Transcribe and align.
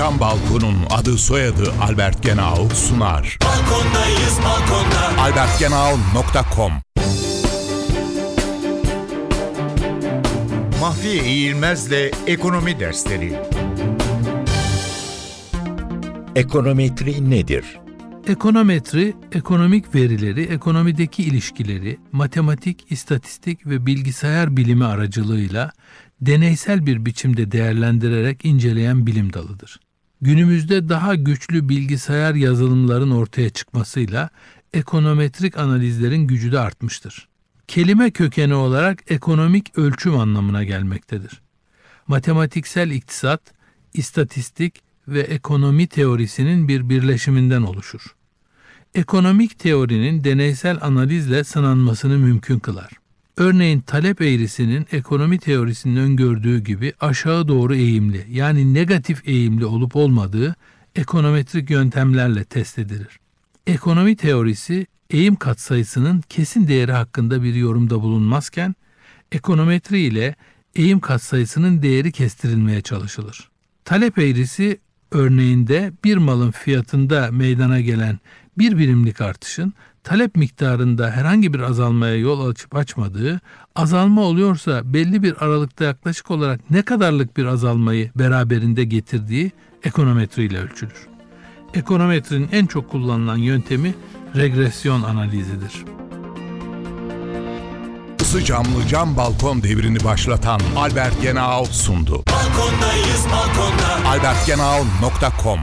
Cam 0.00 0.20
Balkon'un 0.20 0.76
adı 0.90 1.18
soyadı 1.18 1.72
Albert 1.82 2.22
Genau 2.22 2.68
sunar. 2.74 3.38
Balkondayız 3.44 4.38
balkonda. 4.44 5.22
albertgenau.com 5.22 6.72
Mahfiye 10.80 11.24
İğilmez'le 11.24 12.12
Ekonomi 12.26 12.80
Dersleri 12.80 13.38
Ekonometri 16.36 17.30
nedir? 17.30 17.64
Ekonometri, 18.26 19.14
ekonomik 19.32 19.94
verileri, 19.94 20.42
ekonomideki 20.42 21.22
ilişkileri, 21.22 21.98
matematik, 22.12 22.92
istatistik 22.92 23.66
ve 23.66 23.86
bilgisayar 23.86 24.56
bilimi 24.56 24.84
aracılığıyla 24.84 25.72
deneysel 26.20 26.86
bir 26.86 27.06
biçimde 27.06 27.52
değerlendirerek 27.52 28.44
inceleyen 28.44 29.06
bilim 29.06 29.32
dalıdır. 29.32 29.80
Günümüzde 30.22 30.88
daha 30.88 31.14
güçlü 31.14 31.68
bilgisayar 31.68 32.34
yazılımların 32.34 33.10
ortaya 33.10 33.50
çıkmasıyla 33.50 34.30
ekonometrik 34.72 35.58
analizlerin 35.58 36.26
gücü 36.26 36.52
de 36.52 36.58
artmıştır. 36.58 37.28
Kelime 37.68 38.10
kökeni 38.10 38.54
olarak 38.54 39.10
ekonomik 39.10 39.78
ölçüm 39.78 40.18
anlamına 40.18 40.64
gelmektedir. 40.64 41.42
Matematiksel 42.06 42.90
iktisat, 42.90 43.40
istatistik 43.94 44.82
ve 45.08 45.20
ekonomi 45.20 45.86
teorisinin 45.86 46.68
bir 46.68 46.88
birleşiminden 46.88 47.62
oluşur. 47.62 48.14
Ekonomik 48.94 49.58
teorinin 49.58 50.24
deneysel 50.24 50.78
analizle 50.80 51.44
sınanmasını 51.44 52.18
mümkün 52.18 52.58
kılar. 52.58 52.99
Örneğin 53.40 53.80
talep 53.80 54.20
eğrisinin 54.20 54.86
ekonomi 54.92 55.38
teorisinin 55.38 55.96
öngördüğü 55.96 56.58
gibi 56.58 56.92
aşağı 57.00 57.48
doğru 57.48 57.74
eğimli 57.74 58.26
yani 58.30 58.74
negatif 58.74 59.28
eğimli 59.28 59.64
olup 59.64 59.96
olmadığı 59.96 60.56
ekonometrik 60.96 61.70
yöntemlerle 61.70 62.44
test 62.44 62.78
edilir. 62.78 63.20
Ekonomi 63.66 64.16
teorisi 64.16 64.86
eğim 65.10 65.36
katsayısının 65.36 66.20
kesin 66.28 66.68
değeri 66.68 66.92
hakkında 66.92 67.42
bir 67.42 67.54
yorumda 67.54 68.02
bulunmazken 68.02 68.74
ekonometri 69.32 70.00
ile 70.00 70.34
eğim 70.74 71.00
katsayısının 71.00 71.82
değeri 71.82 72.12
kestirilmeye 72.12 72.82
çalışılır. 72.82 73.50
Talep 73.84 74.18
eğrisi 74.18 74.78
örneğinde 75.10 75.92
bir 76.04 76.16
malın 76.16 76.50
fiyatında 76.50 77.28
meydana 77.32 77.80
gelen 77.80 78.18
bir 78.60 78.78
birimlik 78.78 79.20
artışın 79.20 79.74
talep 80.04 80.36
miktarında 80.36 81.10
herhangi 81.10 81.54
bir 81.54 81.60
azalmaya 81.60 82.16
yol 82.16 82.50
açıp 82.50 82.76
açmadığı, 82.76 83.40
azalma 83.76 84.22
oluyorsa 84.22 84.80
belli 84.84 85.22
bir 85.22 85.44
aralıkta 85.44 85.84
yaklaşık 85.84 86.30
olarak 86.30 86.70
ne 86.70 86.82
kadarlık 86.82 87.36
bir 87.36 87.44
azalmayı 87.44 88.10
beraberinde 88.16 88.84
getirdiği 88.84 89.52
ekonometri 89.84 90.44
ile 90.44 90.58
ölçülür. 90.58 91.08
Ekonometrinin 91.74 92.48
en 92.52 92.66
çok 92.66 92.90
kullanılan 92.90 93.36
yöntemi 93.36 93.94
regresyon 94.36 95.02
analizidir. 95.02 95.84
Isı 98.20 98.44
camlı 98.44 98.86
cam 98.88 99.16
balkon 99.16 99.62
devrini 99.62 100.04
başlatan 100.04 100.60
Albert 100.76 101.22
Genau 101.22 101.64
sundu. 101.64 102.22
Balkondayız 102.32 103.26
balkonda. 103.32 104.08
albertgenau.com 104.08 105.60